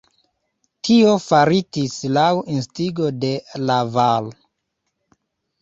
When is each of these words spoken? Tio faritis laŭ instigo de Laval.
Tio 0.87 1.11
faritis 1.25 1.97
laŭ 2.17 2.25
instigo 2.55 3.13
de 3.25 3.33
Laval. 3.69 4.33